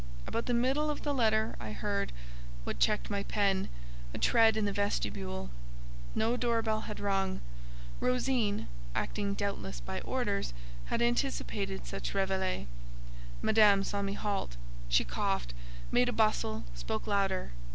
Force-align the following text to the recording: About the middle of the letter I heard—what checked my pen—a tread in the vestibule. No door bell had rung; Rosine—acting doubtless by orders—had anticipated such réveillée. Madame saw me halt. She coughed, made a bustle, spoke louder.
About 0.25 0.47
the 0.47 0.55
middle 0.55 0.89
of 0.89 1.03
the 1.03 1.13
letter 1.13 1.55
I 1.59 1.73
heard—what 1.73 2.79
checked 2.79 3.11
my 3.11 3.21
pen—a 3.21 4.17
tread 4.17 4.57
in 4.57 4.65
the 4.65 4.73
vestibule. 4.73 5.51
No 6.15 6.35
door 6.35 6.63
bell 6.63 6.81
had 6.81 6.99
rung; 6.99 7.39
Rosine—acting 7.99 9.35
doubtless 9.35 9.79
by 9.79 9.99
orders—had 10.01 11.03
anticipated 11.03 11.85
such 11.85 12.13
réveillée. 12.13 12.65
Madame 13.43 13.83
saw 13.83 14.01
me 14.01 14.13
halt. 14.13 14.57
She 14.89 15.03
coughed, 15.03 15.53
made 15.91 16.09
a 16.09 16.13
bustle, 16.13 16.63
spoke 16.73 17.05
louder. 17.05 17.51